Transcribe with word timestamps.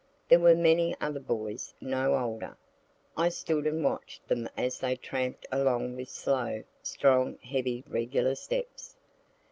There 0.29 0.39
were 0.39 0.55
many 0.55 0.95
other 0.99 1.19
boys 1.19 1.75
no 1.79 2.17
older. 2.17 2.57
I 3.15 3.29
stood 3.29 3.67
and 3.67 3.83
watch'd 3.83 4.27
them 4.27 4.49
as 4.57 4.79
they 4.79 4.95
tramp'd 4.95 5.45
along 5.51 5.95
with 5.95 6.09
slow, 6.09 6.63
strong, 6.81 7.37
heavy, 7.43 7.83
regular 7.87 8.33
steps. 8.33 8.95